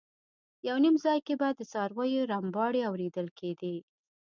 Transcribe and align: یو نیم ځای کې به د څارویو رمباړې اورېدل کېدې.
یو 0.67 0.75
نیم 0.83 0.95
ځای 1.05 1.19
کې 1.25 1.33
به 1.41 1.47
د 1.53 1.61
څارویو 1.71 2.27
رمباړې 2.31 2.81
اورېدل 2.89 3.27
کېدې. 3.39 3.75